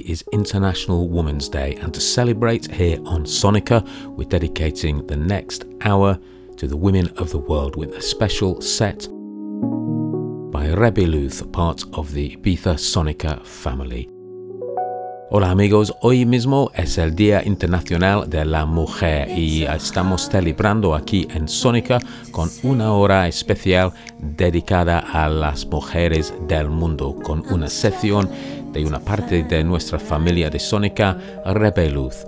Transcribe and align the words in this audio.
is 0.00 0.24
International 0.32 1.08
Women's 1.08 1.48
Day, 1.48 1.76
and 1.76 1.92
to 1.94 2.00
celebrate 2.00 2.70
here 2.70 2.98
on 3.04 3.24
Sonica, 3.24 3.86
we're 4.16 4.28
dedicating 4.28 5.06
the 5.06 5.16
next 5.16 5.64
hour 5.82 6.18
to 6.56 6.66
the 6.66 6.76
women 6.76 7.08
of 7.16 7.30
the 7.30 7.38
world 7.38 7.76
with 7.76 7.94
a 7.94 8.02
special 8.02 8.60
set 8.60 9.08
by 10.50 10.66
Rebeluz, 10.66 11.50
part 11.52 11.84
of 11.94 12.12
the 12.12 12.36
Ibiza 12.36 12.78
Sonica 12.78 13.44
family. 13.46 14.08
Hola 15.32 15.52
amigos, 15.52 15.94
hoy 16.02 16.26
mismo 16.26 16.72
es 16.74 16.98
el 16.98 17.14
Día 17.14 17.44
Internacional 17.44 18.28
de 18.28 18.44
la 18.44 18.66
Mujer 18.66 19.28
y 19.30 19.62
estamos 19.62 20.28
celebrando 20.28 20.92
aquí 20.92 21.28
en 21.30 21.46
Sónica 21.46 22.00
con 22.32 22.50
una 22.64 22.94
hora 22.94 23.28
especial 23.28 23.92
dedicada 24.18 24.98
a 24.98 25.28
las 25.28 25.64
mujeres 25.66 26.34
del 26.48 26.68
mundo, 26.68 27.14
con 27.22 27.44
una 27.52 27.68
sección 27.68 28.28
de 28.72 28.84
una 28.84 29.00
parte 29.00 29.42
de 29.42 29.64
nuestra 29.64 29.98
familia 29.98 30.50
de 30.50 30.58
Sónica, 30.58 31.16
Rebeluz. 31.44 32.24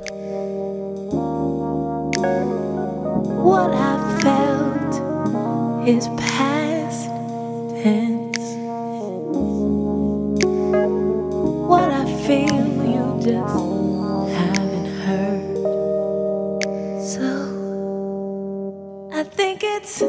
What 3.43 3.73
I 3.75 3.99
felt 4.21 4.95
is 5.89 6.09
past 6.17 7.09
tense. 7.83 8.57
What 11.69 11.91
I 11.91 12.05
feel 12.27 12.63
you 12.87 13.21
just 13.21 13.57
haven't 14.37 14.87
heard. 15.05 15.57
So 17.03 17.27
I 19.13 19.25
think 19.25 19.63
it's 19.63 20.03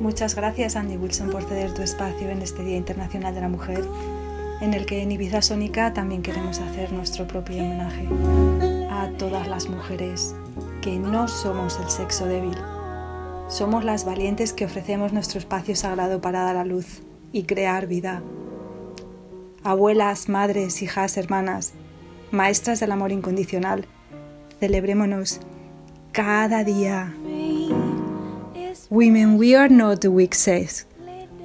Muchas 0.00 0.34
gracias 0.34 0.76
Andy 0.76 0.96
Wilson 0.96 1.30
por 1.30 1.44
ceder 1.44 1.74
tu 1.74 1.82
espacio 1.82 2.30
en 2.30 2.42
este 2.42 2.64
Día 2.64 2.76
Internacional 2.76 3.34
de 3.34 3.42
la 3.42 3.48
Mujer, 3.48 3.84
en 4.60 4.74
el 4.74 4.86
que 4.86 5.02
en 5.02 5.12
Ibiza 5.12 5.42
Sónica 5.42 5.92
también 5.92 6.22
queremos 6.22 6.58
hacer 6.58 6.90
nuestro 6.92 7.28
propio 7.28 7.62
homenaje 7.62 8.08
a 8.90 9.10
todas 9.18 9.46
las 9.46 9.68
mujeres 9.68 10.34
que 10.80 10.98
no 10.98 11.28
somos 11.28 11.78
el 11.78 11.90
sexo 11.90 12.26
débil. 12.26 12.56
Somos 13.48 13.84
las 13.84 14.04
valientes 14.04 14.52
que 14.52 14.64
ofrecemos 14.64 15.12
nuestro 15.12 15.38
espacio 15.38 15.76
sagrado 15.76 16.20
para 16.20 16.42
dar 16.42 16.56
a 16.56 16.64
luz 16.64 17.02
y 17.36 17.42
crear 17.42 17.86
vida. 17.86 18.22
Abuelas, 19.62 20.28
madres, 20.30 20.80
hijas, 20.80 21.18
hermanas, 21.18 21.74
maestras 22.30 22.80
del 22.80 22.92
amor 22.92 23.12
incondicional, 23.12 23.86
celebrémonos 24.58 25.40
cada 26.12 26.64
día. 26.64 27.12
Women, 28.88 29.36
we 29.36 29.54
are 29.54 29.68
not 29.68 30.00
the 30.00 30.08
weak 30.08 30.34
sex, 30.34 30.86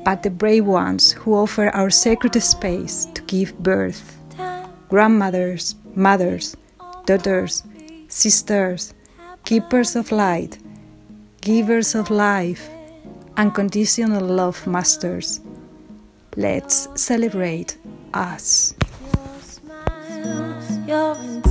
but 0.06 0.22
the 0.24 0.30
brave 0.30 0.66
ones 0.66 1.12
who 1.12 1.36
offer 1.36 1.70
our 1.76 1.92
sacred 1.92 2.42
space 2.42 3.08
to 3.14 3.22
give 3.24 3.54
birth. 3.60 4.18
Grandmothers, 4.88 5.76
mothers, 5.94 6.56
daughters, 7.06 7.64
sisters, 8.08 8.94
keepers 9.44 9.98
of 9.98 10.12
light, 10.12 10.58
givers 11.42 11.96
of 11.96 12.10
life, 12.10 12.70
unconditional 13.36 14.22
love 14.22 14.66
masters. 14.66 15.42
Let's 16.38 16.88
celebrate 16.96 17.78
us. 18.14 18.74
You're 20.88 21.42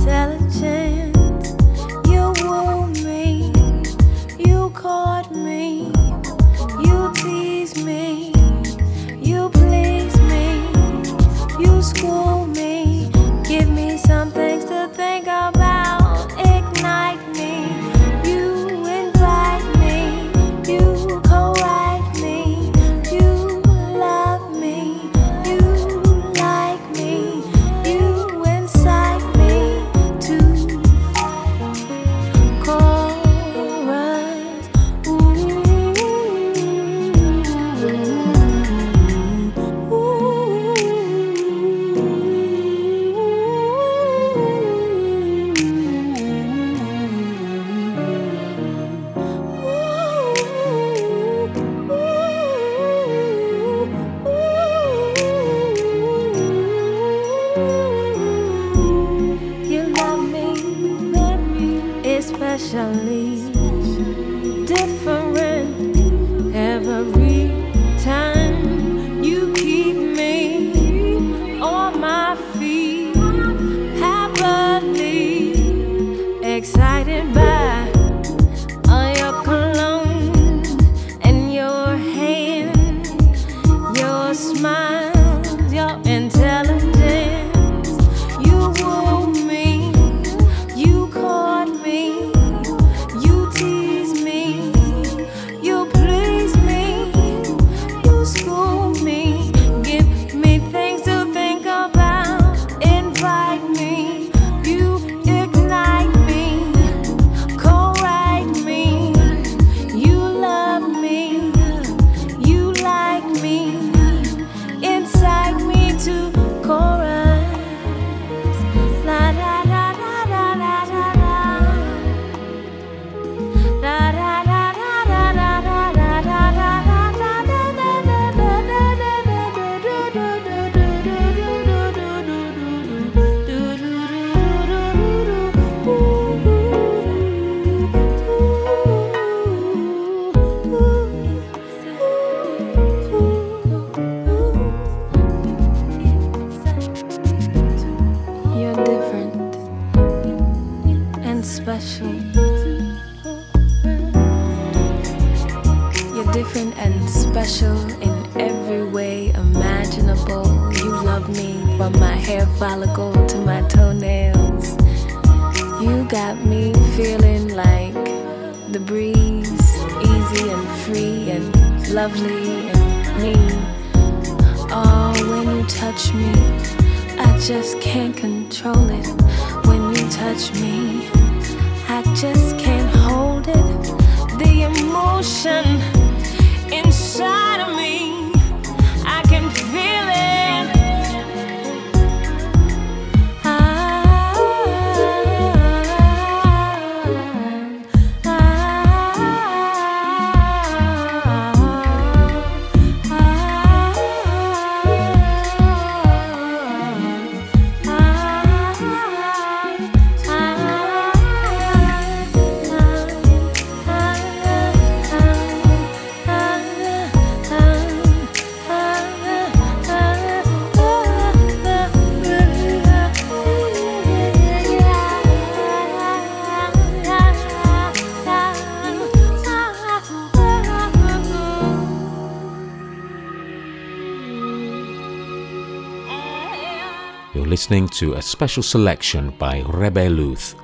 listening 237.71 237.87
to 237.87 238.15
a 238.15 238.21
special 238.21 238.61
selection 238.61 239.29
by 239.39 239.61
Rebeluz 239.61 240.55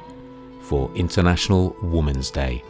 for 0.59 0.91
International 0.93 1.73
Women's 1.81 2.29
Day. 2.29 2.61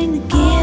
Again. 0.00 0.59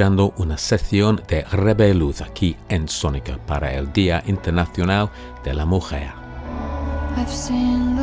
escuchando 0.00 0.32
una 0.38 0.56
sesión 0.56 1.22
de 1.28 1.42
Rebeluz 1.42 2.22
aquí 2.22 2.56
en 2.70 2.88
Sónica 2.88 3.36
para 3.46 3.74
el 3.74 3.92
Día 3.92 4.22
Internacional 4.26 5.10
de 5.44 5.52
la 5.52 5.66
Mujer. 5.66 6.08
I've 7.18 7.28
seen 7.28 7.96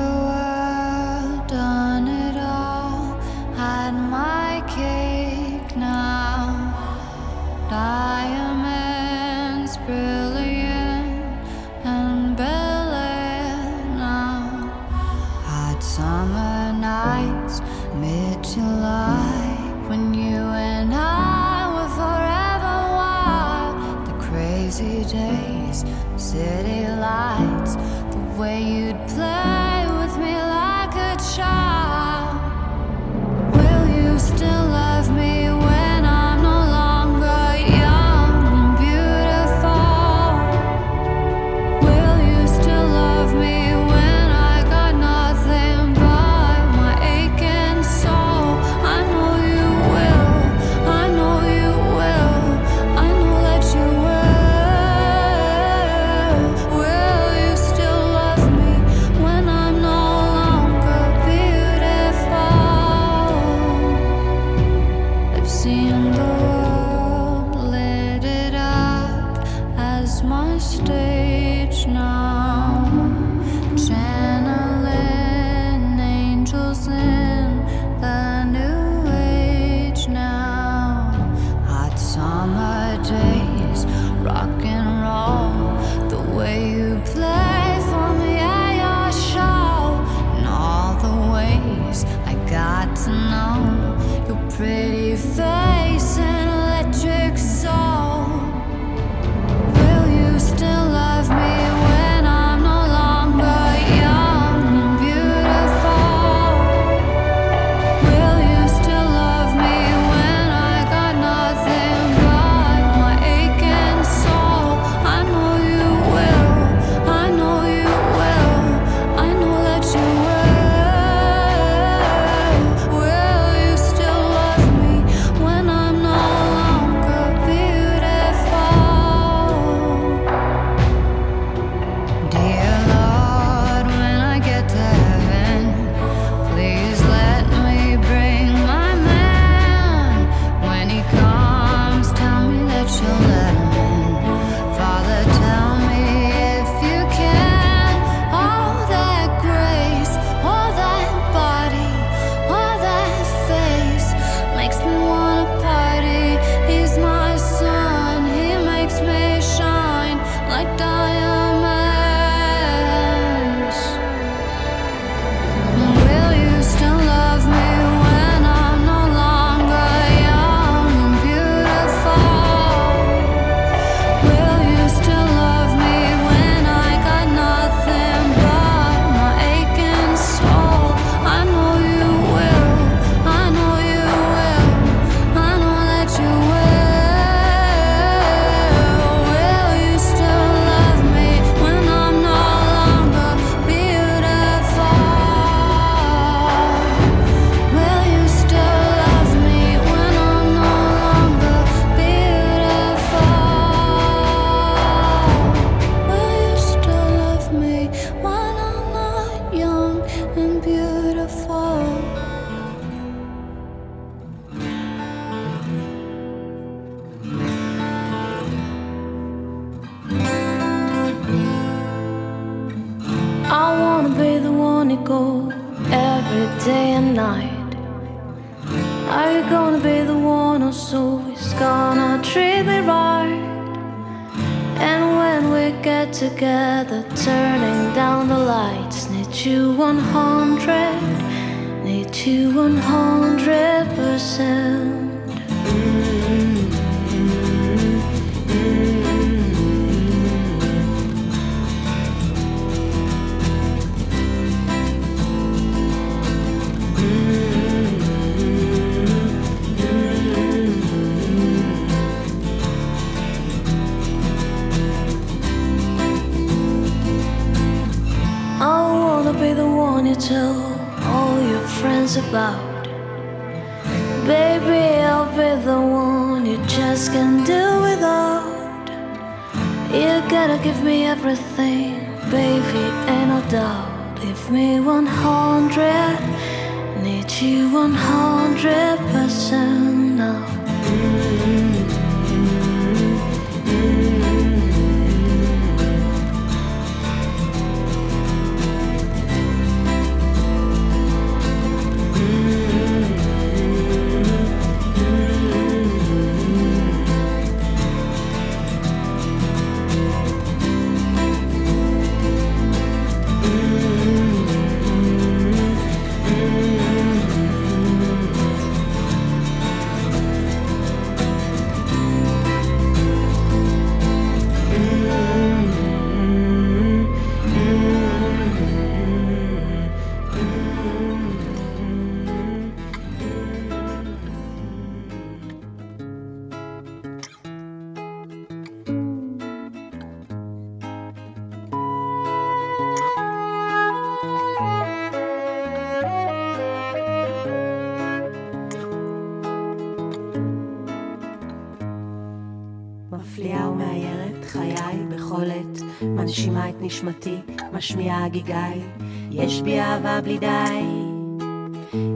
נשמתי, 356.86 357.36
משמיעה 357.72 358.24
הגיגי. 358.24 358.82
יש 359.30 359.62
בי 359.62 359.80
אהבה 359.80 360.20
בלי 360.20 360.38
די, 360.38 360.82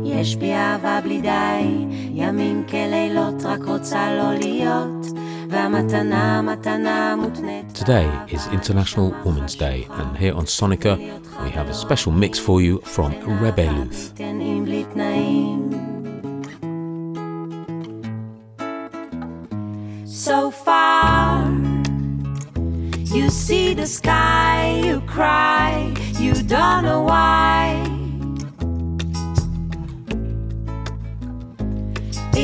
יש 0.05 0.37
בי 0.37 0.53
אהבה 0.55 1.01
בלי 1.05 1.21
די, 1.21 1.87
ימים 2.13 2.65
כלילות 2.69 3.45
רק 3.45 3.61
רוצה 3.65 4.17
לא 4.17 4.33
להיות, 4.35 5.07
והמתנה, 5.49 6.43
מתנה 6.43 7.17
מותנית. 7.17 7.83
Today 7.85 8.33
is 8.35 8.41
International 8.53 9.13
Women's 9.25 9.55
Day, 9.55 9.87
and 9.91 10.17
here 10.17 10.35
on 10.35 10.47
Sonica, 10.47 10.97
we 11.45 11.51
have 11.51 11.69
a 11.69 11.75
special 11.75 12.13
mix 12.13 12.39
for 12.39 12.61
you 12.61 12.81
from 12.95 13.13
Rebeluth. 13.43 14.15
תן 14.15 14.39
עם 14.41 14.65
בלי 14.65 14.85
תנאים. 14.95 15.71
So 20.27 20.51
far, 20.51 20.90
you 20.90 20.90
See 23.52 23.74
the 23.74 23.86
sky, 23.86 24.82
you 24.86 25.02
cry, 25.16 25.94
you 26.24 26.34
don't 26.56 26.84
know 26.88 27.02
why. 27.12 27.62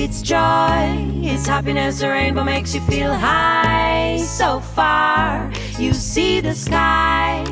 It's 0.01 0.19
joy, 0.21 0.83
it's 1.31 1.47
happiness, 1.47 1.99
the 2.01 2.09
rainbow 2.09 2.43
makes 2.43 2.75
you 2.75 2.81
feel 2.91 3.13
high. 3.13 4.17
So 4.39 4.59
far, 4.59 5.49
you 5.83 5.93
see 5.93 6.41
the 6.41 6.55
sky. 6.65 7.45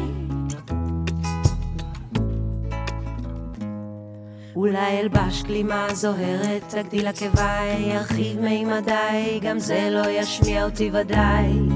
אולי 4.55 4.99
אלבש 4.99 5.43
גלימה 5.43 5.87
זוהרת, 5.93 6.63
תגדיל 6.67 7.07
עקביי, 7.07 7.93
ירחיב 7.93 8.39
מימדיי, 8.39 9.39
גם 9.39 9.59
זה 9.59 9.89
לא 9.91 10.09
ישמיע 10.09 10.65
אותי 10.65 10.89
ודאי. 10.93 11.74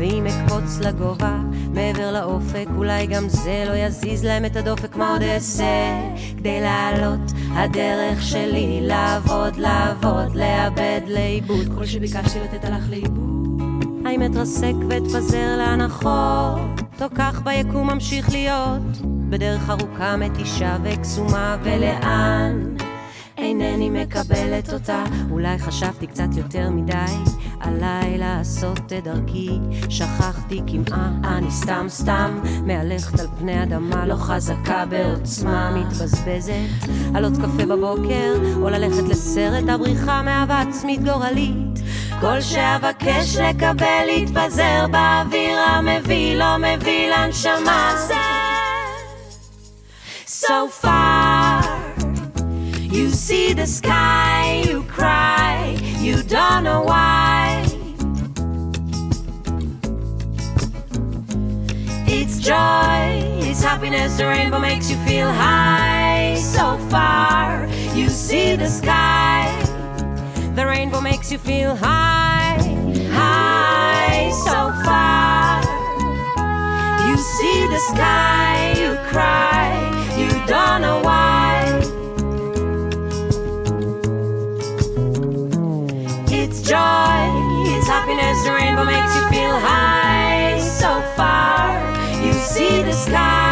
ואם 0.00 0.26
אקפוץ 0.26 0.78
לגובה, 0.80 1.38
מעבר 1.74 2.12
לאופק, 2.12 2.66
אולי 2.76 3.06
גם 3.06 3.28
זה 3.28 3.64
לא 3.68 3.76
יזיז 3.76 4.24
להם 4.24 4.44
את 4.44 4.56
הדופק, 4.56 4.96
מה 4.96 5.12
עוד 5.12 5.22
אעשה? 5.22 6.00
כדי 6.38 6.60
לעלות, 6.60 7.32
הדרך 7.50 8.22
שלי 8.22 8.80
לעבוד, 8.82 9.56
לעבוד, 9.56 10.36
לאבד, 10.36 11.00
לאיבוד. 11.06 11.66
כל 11.78 11.86
שביקשתי 11.86 12.40
לתת 12.40 12.64
הלך 12.64 12.90
לאיבוד. 12.90 13.62
האם 14.04 14.22
אתרסק 14.22 14.74
ואתפזר 14.88 15.56
להנחות, 15.56 16.80
או 17.00 17.06
כך 17.14 17.42
ביקום 17.42 17.90
ממשיך 17.90 18.32
להיות, 18.32 19.00
בדרך 19.04 19.70
ארוכה 19.70 20.16
מתישה 20.16 20.76
וקסומה, 20.84 21.56
ולאן? 21.62 22.79
אינני 23.60 23.90
מקבלת 23.90 24.72
אותה, 24.72 25.04
אולי 25.30 25.58
חשבתי 25.58 26.06
קצת 26.06 26.28
יותר 26.36 26.70
מדי, 26.70 26.94
עליי 27.60 28.18
לעשות 28.18 28.78
את 28.78 28.92
דרכי, 29.04 29.50
שכחתי 29.88 30.60
כמעה, 30.66 31.10
אני 31.24 31.50
סתם 31.50 31.86
סתם 31.88 32.40
מהלכת 32.66 33.20
על 33.20 33.26
פני 33.38 33.62
אדמה 33.62 34.06
לא 34.06 34.14
חזקה 34.14 34.84
בעוצמה, 34.86 35.70
מתבזבזת 35.70 36.52
על 37.14 37.24
עוד 37.24 37.36
קפה 37.36 37.66
בבוקר, 37.66 38.34
או 38.56 38.68
ללכת 38.68 39.08
לסרט 39.08 39.68
הבריחה 39.68 40.22
מאהבה 40.22 40.60
עצמית 40.60 41.04
גורלית. 41.04 41.80
כל 42.20 42.40
שאבקש 42.40 43.36
לקבל 43.36 44.08
יתפזר 44.08 44.86
באוויר 44.90 45.58
המביא, 45.58 46.36
לא 46.36 46.56
מביא 46.58 47.10
לנשמה. 47.10 47.94
So 50.50 50.68
far, 50.82 51.19
you 52.90 53.08
see 53.10 53.52
the 53.52 53.66
sky, 53.66 54.64
you 54.66 54.82
cry, 54.84 55.76
you 56.00 56.22
don't 56.24 56.64
know 56.64 56.82
why. 56.82 57.64
It's 62.06 62.40
joy, 62.40 63.22
it's 63.48 63.62
happiness, 63.62 64.16
the 64.16 64.26
rainbow 64.26 64.58
makes 64.58 64.90
you 64.90 64.96
feel 65.06 65.30
high. 65.30 66.34
So 66.34 66.78
far, 66.90 67.68
you 67.94 68.08
see 68.08 68.56
the 68.56 68.66
sky. 68.68 69.46
The 70.56 70.66
rainbow 70.66 71.00
makes 71.00 71.30
you 71.30 71.38
feel 71.38 71.76
high, 71.76 72.58
high. 73.12 74.30
So 74.30 74.72
far, 74.84 75.62
you 77.08 77.16
see 77.16 77.66
the 77.68 77.78
sky, 77.92 78.74
you 78.76 78.96
cry, 79.10 79.70
you 80.18 80.30
don't 80.46 80.82
know 80.82 81.00
why. 81.04 81.29
as 88.28 88.44
the 88.44 88.52
rainbow 88.52 88.84
makes 88.84 89.12
you 89.16 89.24
feel 89.28 89.56
high. 89.58 90.58
So 90.60 90.90
far, 91.16 91.64
you 92.24 92.32
see 92.32 92.82
the 92.82 92.92
sky. 92.92 93.50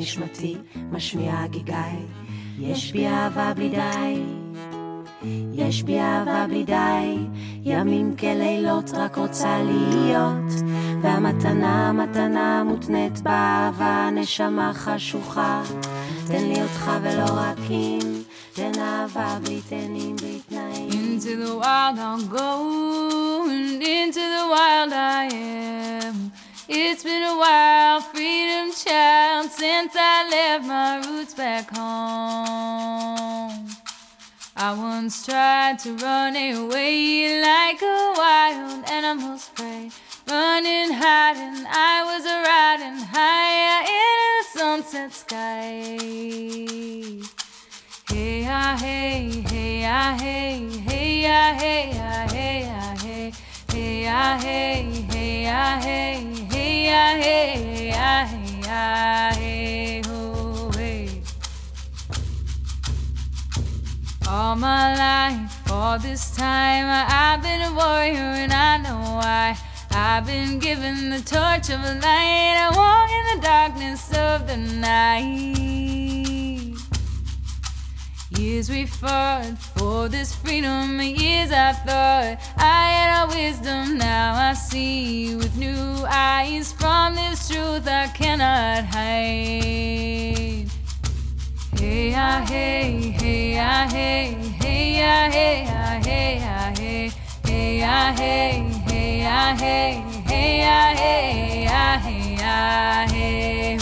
נשמתי, 0.00 0.56
משמיעה 0.90 1.44
הגיגיי 1.44 1.96
יש 2.62 2.92
בי 2.92 3.06
אהבה 3.06 3.52
בלי 3.54 3.68
די, 3.68 4.22
יש 5.52 5.82
בי 5.82 6.00
אהבה 6.00 6.46
בלי 6.46 6.64
די, 6.64 7.16
ימים 7.62 8.16
כלילות 8.16 8.90
רק 8.94 9.16
רוצה 9.16 9.62
להיות, 9.62 10.70
והמתנה, 11.02 11.92
מתנה 11.92 12.64
מותנית 12.64 13.20
באהבה, 13.20 14.08
נשמה 14.12 14.72
חשוכה. 14.74 15.62
תן 16.26 16.48
לי 16.48 16.62
אותך 16.62 16.90
ולא 17.02 17.24
רק 17.36 17.70
אם, 17.70 17.98
תן 18.54 18.72
אהבה 18.78 19.38
בלי 19.42 19.60
תנים, 19.68 20.16
בלי 20.16 20.40
תנאים. 20.48 20.90
Into 20.90 21.36
the 21.44 21.64
wild 21.64 21.98
I'll 21.98 22.36
go, 22.38 23.46
and 23.50 23.82
into 23.82 24.20
the 24.36 24.44
wild 24.54 24.92
I 24.92 25.28
am. 25.32 25.79
It's 26.72 27.02
been 27.02 27.24
a 27.24 27.36
while, 27.36 28.00
freedom 28.00 28.70
child, 28.72 29.50
since 29.50 29.92
I 29.96 30.28
left 30.30 30.64
my 30.64 30.98
roots 31.04 31.34
back 31.34 31.68
home. 31.76 33.66
I 34.56 34.72
once 34.78 35.26
tried 35.26 35.80
to 35.80 35.96
run 35.96 36.36
away 36.36 37.42
like 37.42 37.82
a 37.82 38.14
wild 38.16 38.88
animal's 38.88 39.48
prey, 39.48 39.90
running, 40.28 40.92
hiding. 40.92 41.66
I 41.68 42.04
was 42.06 42.24
a 42.24 42.40
riding 42.40 43.02
higher 43.02 43.82
in 43.82 44.22
the 44.38 44.44
sunset 44.56 45.12
sky. 45.12 45.98
Hey 48.08 48.46
ah 48.48 48.76
hey, 48.80 49.42
hey 49.50 49.84
ah 49.86 50.16
hey, 50.16 50.68
hey 50.86 51.26
ah 51.26 51.52
hey 51.52 51.90
ah 51.96 52.28
hey 52.30 52.68
ah 52.70 52.94
hey, 53.02 53.32
hey 54.00 54.08
ah 54.08 54.38
hey, 54.40 54.82
hey 55.12 55.46
ah 55.46 55.78
hey, 55.78 56.24
hey 56.50 56.88
ah 56.88 57.14
hey 57.20 57.92
ah 57.92 58.24
hey 58.24 58.62
ah 58.66 59.34
hey 59.36 60.02
ho 60.06 60.70
hey. 60.74 61.22
All 64.26 64.56
my 64.56 64.96
life, 64.96 65.70
all 65.70 65.98
this 65.98 66.34
time, 66.34 66.86
I've 66.88 67.42
been 67.42 67.60
a 67.60 67.74
warrior 67.74 68.30
and 68.42 68.52
I 68.52 68.78
know 68.78 69.00
why. 69.20 69.58
I've 69.92 70.24
been 70.24 70.58
given 70.58 71.10
the 71.10 71.20
torch 71.20 71.68
of 71.68 71.80
light. 71.82 72.56
I 72.56 72.70
walk 72.74 73.10
in 73.18 73.24
the 73.34 73.46
darkness 73.46 74.16
of 74.16 74.46
the 74.46 74.56
night. 74.56 76.19
Years 78.40 78.70
we 78.70 78.86
fought 78.86 79.58
for 79.76 80.08
this 80.08 80.34
freedom, 80.34 80.98
years 80.98 81.52
I 81.52 81.74
thought 81.74 82.38
I 82.56 82.88
had 82.88 83.20
all 83.20 83.28
wisdom. 83.28 83.98
Now 83.98 84.32
I 84.34 84.54
see 84.54 85.34
with 85.36 85.58
new 85.58 86.06
eyes 86.08 86.72
from 86.72 87.16
this 87.16 87.48
truth 87.50 87.86
I 87.86 88.06
cannot 88.06 88.86
hide. 88.86 90.70
Hey 91.78 92.14
ah 92.16 92.42
hey, 92.48 93.14
hey 93.20 93.58
ah 93.58 93.86
hey, 93.90 94.34
hey 94.58 95.02
ah 95.02 95.28
hey 95.30 95.66
ah 95.68 96.00
hey 96.02 96.40
ah 96.42 96.72
hey, 96.78 97.12
hey 97.44 97.82
ah 97.82 98.12
hey, 98.16 98.62
hey 98.88 99.22
ah 99.26 99.54
hey, 99.54 100.02
hey 100.26 100.62
ah 100.64 100.94
hey 100.96 101.66
ah 101.68 101.98
hey 101.98 102.38
ah 102.40 103.06
hey 103.12 103.79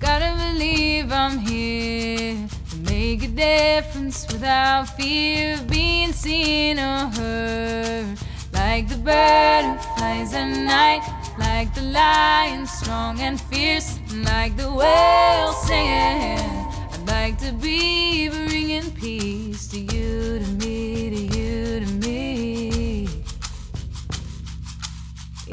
gotta 0.00 0.34
believe 0.52 1.12
I'm 1.12 1.38
here 1.38 2.36
to 2.70 2.76
make 2.90 3.22
a 3.22 3.28
difference 3.28 4.26
without 4.32 4.88
fear 4.96 5.54
of 5.54 5.68
being 5.68 6.12
seen 6.12 6.78
or 6.78 7.10
heard. 7.16 8.18
Like 8.54 8.88
the 8.88 8.96
bird 8.96 9.64
who 9.64 9.76
flies 9.96 10.32
at 10.34 10.48
night, 10.56 11.02
like 11.38 11.74
the 11.74 11.82
lion 11.82 12.66
strong 12.66 13.20
and 13.20 13.38
fierce, 13.38 13.98
and 14.10 14.24
like 14.24 14.56
the 14.56 14.72
whale 14.72 15.52
singing. 15.52 16.48
I'd 16.92 17.06
like 17.06 17.38
to 17.38 17.52
be 17.52 18.28
bringing 18.30 18.90
peace 18.92 19.68
to 19.68 19.78
you, 19.78 20.38
to 20.38 20.50
me, 20.62 21.10
to 21.10 21.38
you, 21.38 21.80
to 21.80 21.92
me. 22.06 23.08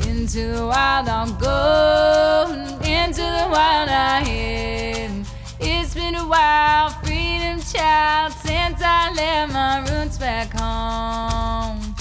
Into 0.08 0.54
the 0.56 0.66
wild 0.66 1.10
I'll 1.10 1.34
go, 1.34 2.67
into 3.08 3.22
the 3.22 3.48
wild 3.50 3.88
I 3.88 4.22
am. 4.28 5.24
It's 5.62 5.94
been 5.96 6.16
a 6.16 6.28
while, 6.28 6.90
freedom 6.90 7.62
child, 7.62 8.34
since 8.34 8.82
I 8.82 9.14
left 9.16 9.54
my 9.54 9.80
roots 9.90 10.18
back 10.18 10.52
home. 10.52 11.96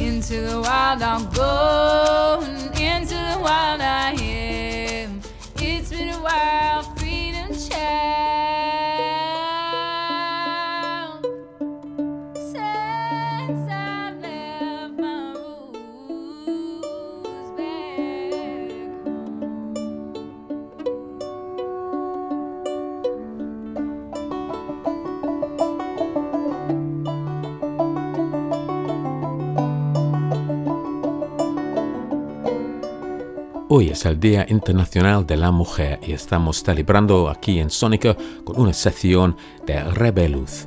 Into 0.00 0.40
the 0.40 0.60
wild 0.60 1.02
I'll 1.02 1.24
go, 1.26 2.42
into 2.74 3.14
the 3.14 3.38
wild 3.40 3.80
I 3.80 4.16
am. 4.18 4.41
Hoy 33.74 33.88
es 33.88 34.04
el 34.04 34.20
Día 34.20 34.44
Internacional 34.50 35.26
de 35.26 35.38
la 35.38 35.50
Mujer 35.50 35.98
y 36.06 36.12
estamos 36.12 36.62
celebrando 36.62 37.30
aquí 37.30 37.58
en 37.58 37.70
Sónica 37.70 38.14
con 38.44 38.60
una 38.60 38.74
sección 38.74 39.34
de 39.66 39.82
Rebeluz. 39.82 40.66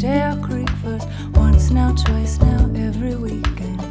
Stair 0.00 0.34
Creek 0.40 0.70
first, 0.82 1.06
once 1.34 1.70
now, 1.70 1.94
twice 1.94 2.38
now, 2.40 2.70
every 2.74 3.16
weekend. 3.16 3.82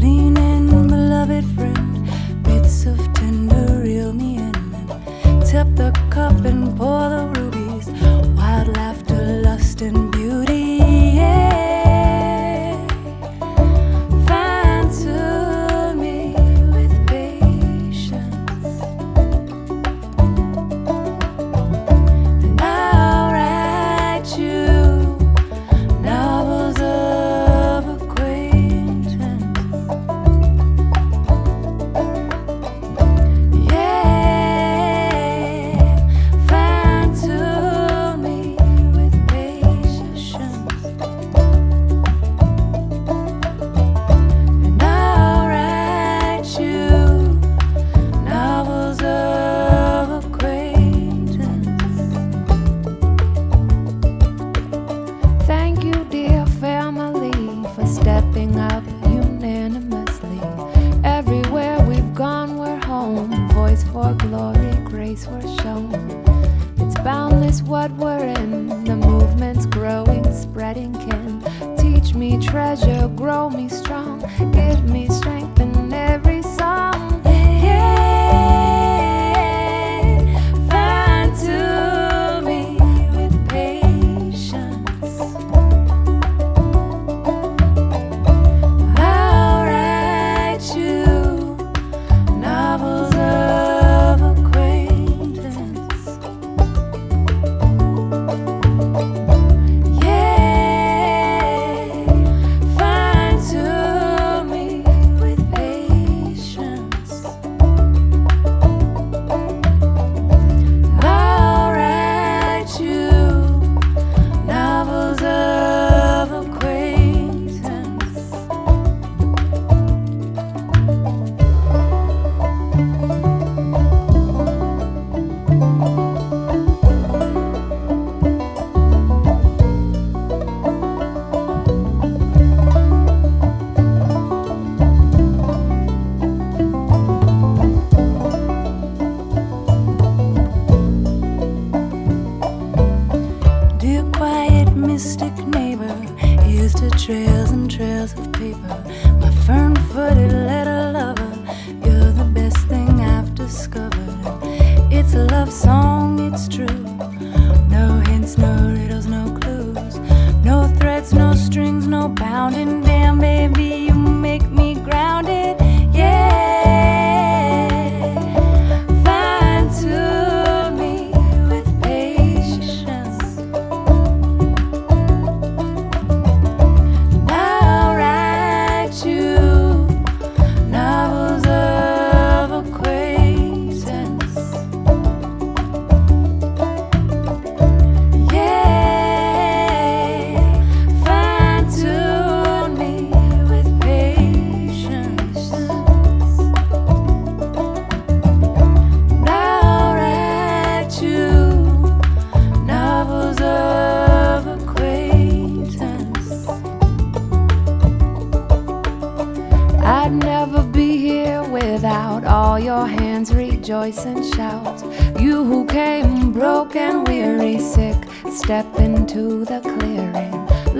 Lean 0.00 0.34
in, 0.38 0.66
beloved 0.88 1.44
friend, 1.54 2.08
bits 2.42 2.86
of 2.86 2.98
tender 3.12 3.82
reel 3.82 4.14
me 4.14 4.38
in, 4.38 4.52
tip 5.44 5.68
the 5.76 5.92
cup 6.08 6.42
and 6.46 6.74
pour 6.78 7.10
the 7.10 7.41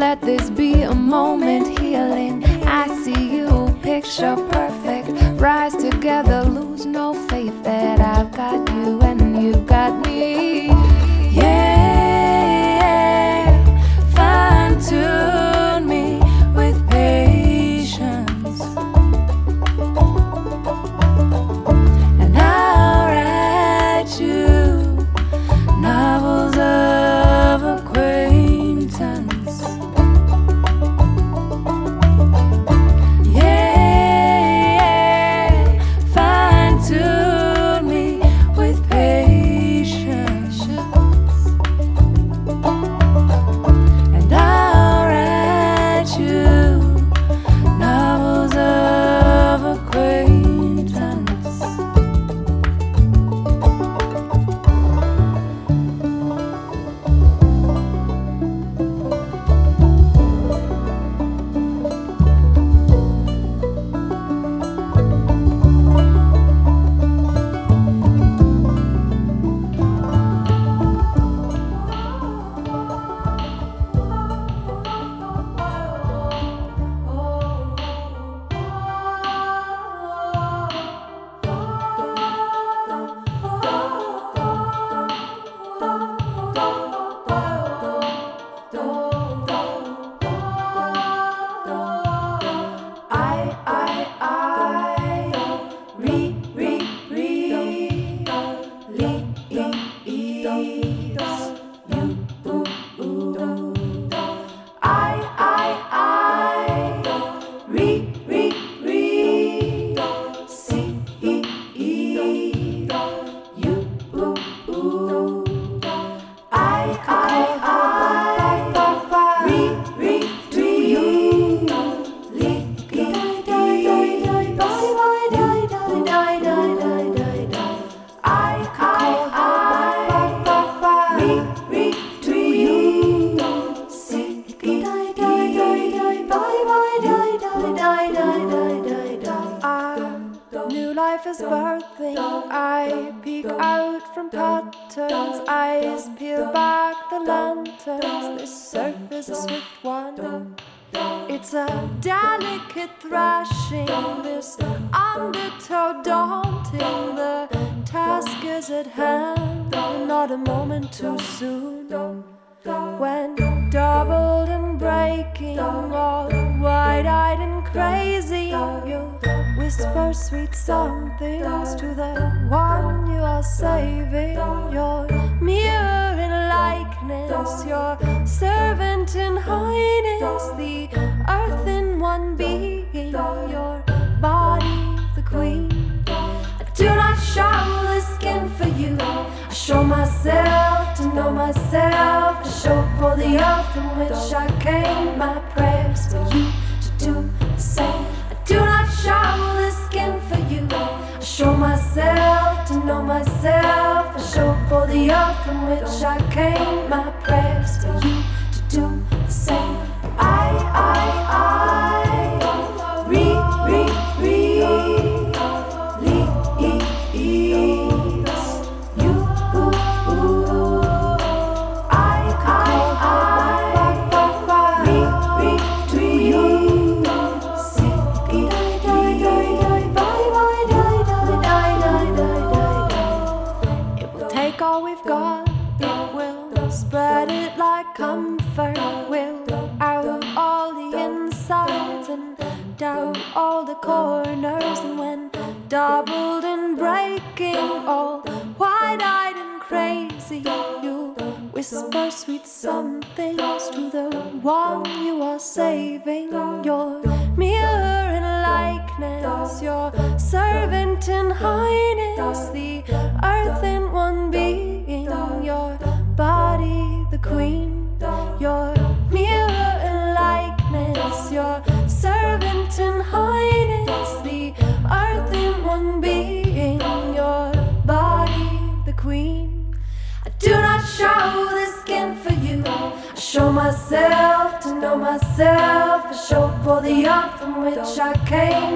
Let 0.02 0.20
this 0.20 0.50
be 0.50 0.82
a 0.82 0.92
moment 0.92 1.78
healing. 1.78 2.42
I 2.64 2.88
see 3.04 3.36
you, 3.36 3.72
picture 3.82 4.34
perfect. 4.50 5.10
Rise 5.40 5.76
together, 5.76 6.42
lose 6.42 6.84
no 6.84 7.14
faith 7.28 7.62
that 7.62 8.00
I've 8.00 8.32
got 8.32 8.68
you 8.70 9.00
and 9.00 9.40
you've 9.40 9.64
got 9.64 10.04
me. 10.04 10.71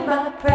Came. 0.06 0.45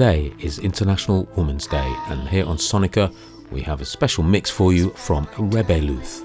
Today 0.00 0.32
is 0.40 0.58
International 0.58 1.28
Women's 1.36 1.66
Day, 1.66 1.94
and 2.08 2.26
here 2.26 2.46
on 2.46 2.56
Sonica 2.56 3.14
we 3.50 3.60
have 3.60 3.82
a 3.82 3.84
special 3.84 4.24
mix 4.24 4.48
for 4.48 4.72
you 4.72 4.88
from 4.92 5.26
Rebeluz. 5.36 6.22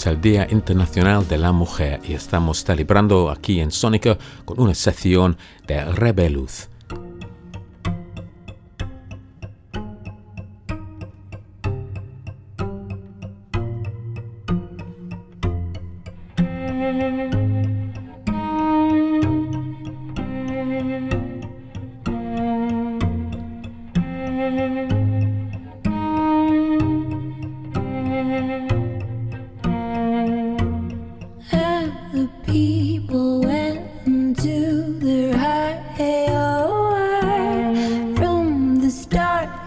Es 0.00 0.06
el 0.06 0.20
Día 0.22 0.48
Internacional 0.50 1.28
de 1.28 1.36
la 1.36 1.52
Mujer 1.52 2.00
y 2.08 2.14
estamos 2.14 2.64
celebrando 2.64 3.28
aquí 3.28 3.60
en 3.60 3.70
Sónica 3.70 4.16
con 4.46 4.58
una 4.58 4.72
sección 4.72 5.36
de 5.66 5.84
Rebeluz. 5.84 6.69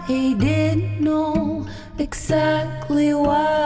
he 0.06 0.34
didn't 0.34 1.00
know 1.00 1.66
exactly 1.98 3.14
why. 3.14 3.63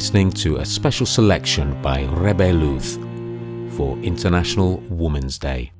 Listening 0.00 0.30
to 0.30 0.56
a 0.56 0.64
special 0.64 1.04
selection 1.04 1.76
by 1.82 2.04
Rebeluz 2.04 2.96
for 3.76 3.98
International 3.98 4.78
Women's 4.88 5.36
Day. 5.36 5.72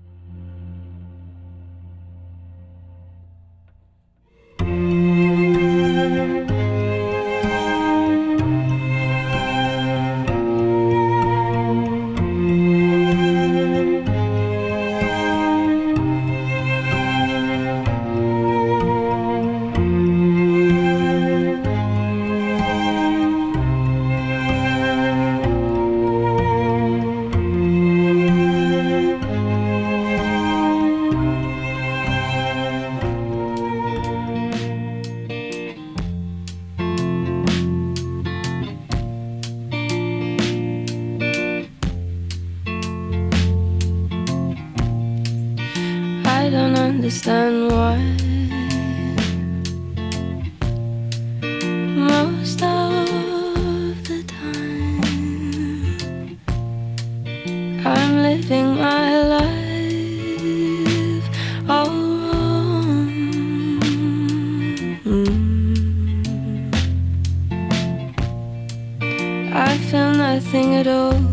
little 70.82 71.29